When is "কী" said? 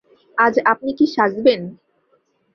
0.93-1.05